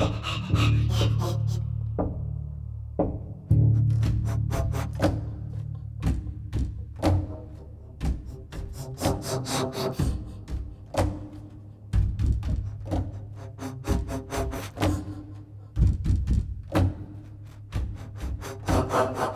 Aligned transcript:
Ha 0.00 0.06
ha 18.90 19.14
ha! 19.16 19.29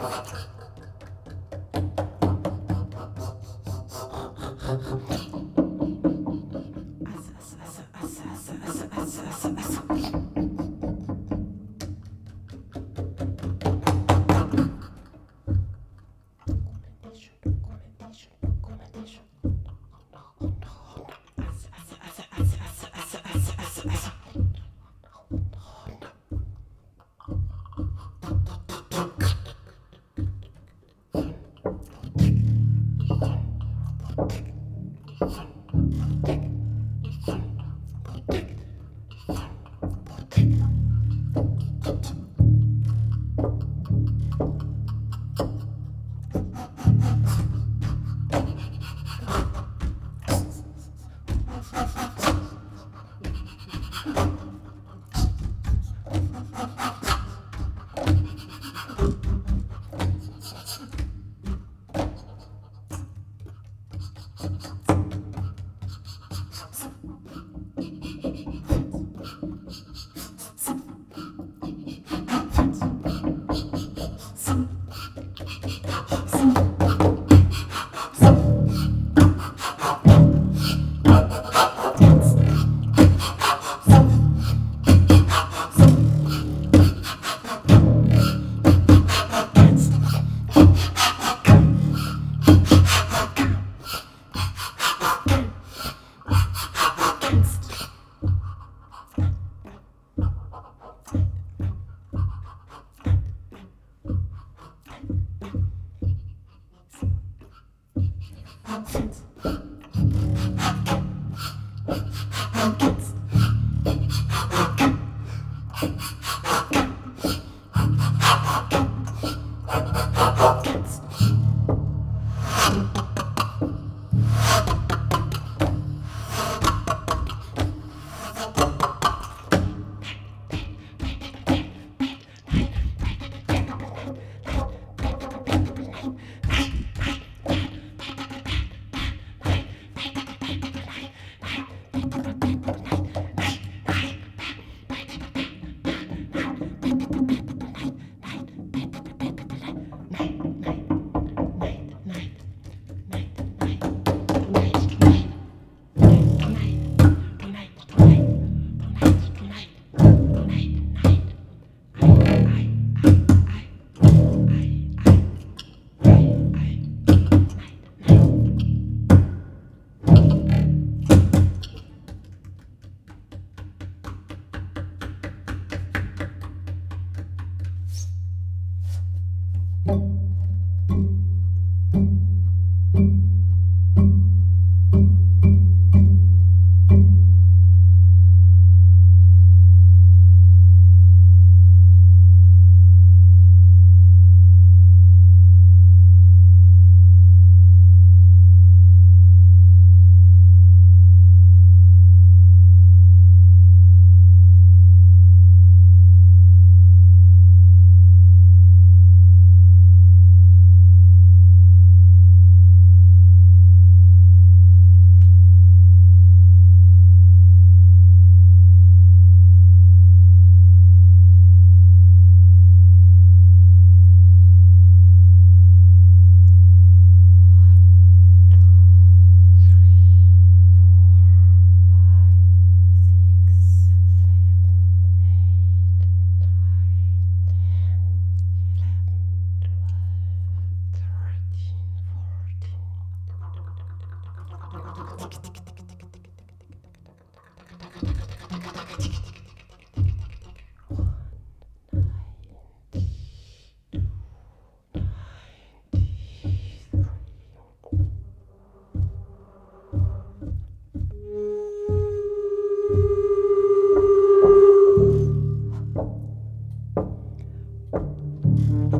Thank 268.66 268.94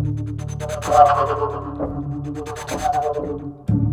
you. 3.69 3.83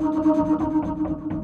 One, 0.00 1.28
two, 1.28 1.39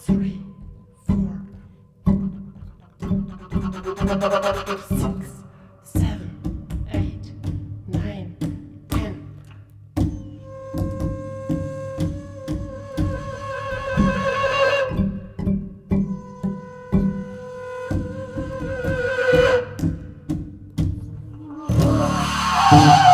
three, 0.00 0.40
four, 1.06 1.40
six, 4.88 5.26
seven, 5.84 6.68
eight, 6.92 7.30
nine, 7.88 8.36
ten. 8.88 9.26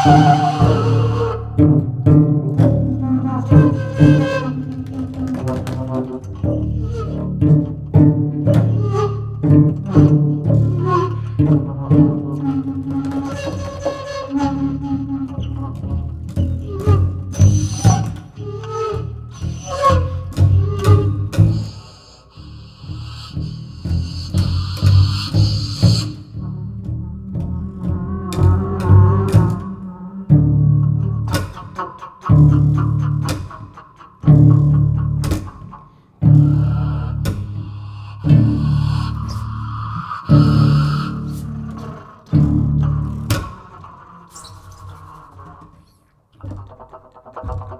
Thank 0.07 0.41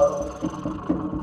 Oh. 0.00 1.17